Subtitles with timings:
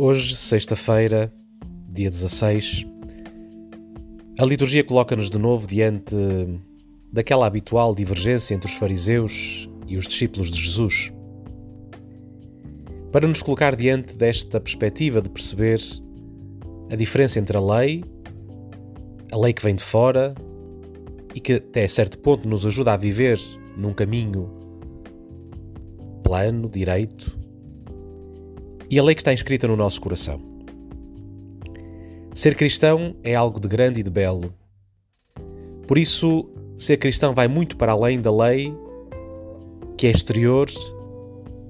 [0.00, 1.34] Hoje, sexta-feira,
[1.88, 2.86] dia 16,
[4.38, 6.14] a liturgia coloca-nos de novo diante
[7.12, 11.12] daquela habitual divergência entre os fariseus e os discípulos de Jesus.
[13.10, 15.80] Para nos colocar diante desta perspectiva de perceber
[16.92, 18.04] a diferença entre a lei,
[19.32, 20.32] a lei que vem de fora
[21.34, 23.40] e que até certo ponto nos ajuda a viver
[23.76, 24.48] num caminho
[26.22, 27.36] plano, direito,
[28.90, 30.40] e a lei que está inscrita no nosso coração.
[32.34, 34.54] Ser cristão é algo de grande e de belo.
[35.86, 38.72] Por isso, ser cristão vai muito para além da lei
[39.96, 40.68] que é exterior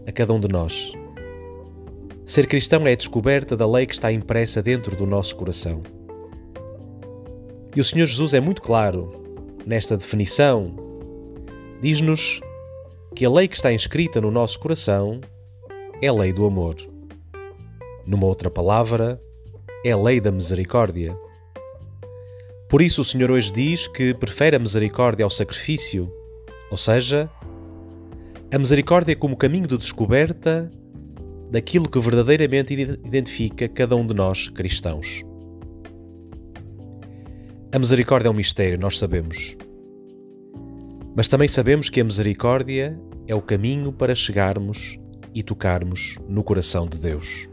[0.07, 0.93] a cada um de nós.
[2.27, 5.83] Ser cristão é a descoberta da lei que está impressa dentro do nosso coração.
[7.75, 9.11] E o Senhor Jesus é muito claro
[9.65, 10.77] nesta definição.
[11.81, 12.41] Diz-nos
[13.15, 15.23] que a lei que está inscrita no nosso coração
[16.03, 16.77] é a lei do amor.
[18.09, 19.21] Numa outra palavra,
[19.85, 21.15] é a lei da misericórdia.
[22.67, 26.11] Por isso, o Senhor hoje diz que prefere a misericórdia ao sacrifício,
[26.71, 27.29] ou seja,
[28.51, 30.71] a misericórdia como caminho de descoberta
[31.51, 35.23] daquilo que verdadeiramente identifica cada um de nós cristãos.
[37.71, 39.55] A misericórdia é um mistério, nós sabemos.
[41.15, 44.99] Mas também sabemos que a misericórdia é o caminho para chegarmos
[45.35, 47.47] e tocarmos no coração de Deus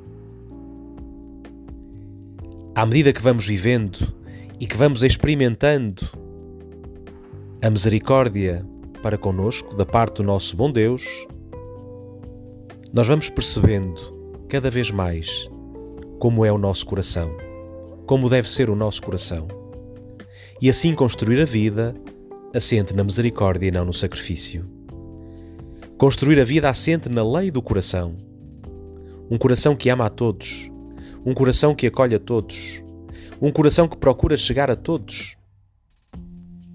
[2.75, 4.13] à medida que vamos vivendo
[4.59, 6.05] e que vamos experimentando
[7.61, 8.65] a misericórdia
[9.01, 11.25] para conosco da parte do nosso bom Deus,
[12.91, 15.49] nós vamos percebendo cada vez mais
[16.19, 17.31] como é o nosso coração,
[18.05, 19.47] como deve ser o nosso coração,
[20.61, 21.95] e assim construir a vida
[22.53, 24.69] assente na misericórdia e não no sacrifício.
[25.97, 28.17] Construir a vida assente na lei do coração,
[29.31, 30.69] um coração que ama a todos
[31.25, 32.83] um coração que acolhe a todos,
[33.41, 35.35] um coração que procura chegar a todos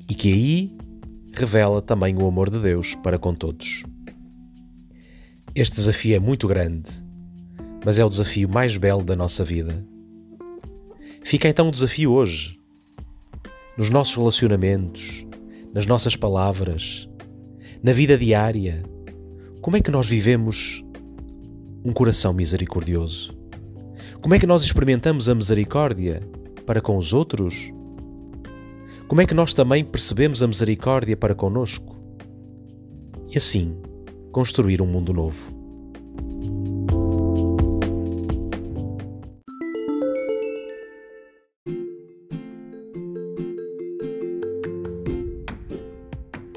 [0.09, 0.77] e que aí
[1.33, 3.85] revela também o amor de Deus para com todos.
[5.55, 6.91] Este desafio é muito grande,
[7.85, 9.87] mas é o desafio mais belo da nossa vida.
[11.23, 12.59] Fica então o desafio hoje,
[13.79, 15.25] nos nossos relacionamentos,
[15.73, 17.09] nas nossas palavras,
[17.83, 18.83] na vida diária.
[19.61, 20.83] Como é que nós vivemos
[21.85, 23.40] um coração misericordioso?
[24.21, 26.23] Como é que nós experimentamos a misericórdia
[26.67, 27.73] para com os outros?
[29.09, 31.97] Como é que nós também percebemos a misericórdia para conosco?
[33.29, 33.77] E assim,
[34.31, 35.61] construir um mundo novo.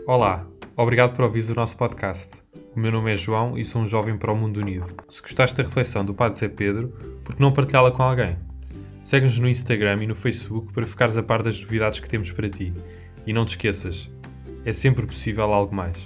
[0.05, 0.45] Olá,
[0.75, 2.31] obrigado por ouvir o nosso podcast.
[2.75, 4.87] O meu nome é João e sou um jovem para o mundo unido.
[5.07, 6.87] Se gostaste da reflexão do Padre Zé Pedro,
[7.23, 8.35] por que não partilhá-la com alguém?
[9.03, 12.49] Segue-nos no Instagram e no Facebook para ficares a par das novidades que temos para
[12.49, 12.73] ti.
[13.27, 14.09] E não te esqueças,
[14.65, 15.97] é sempre possível algo mais.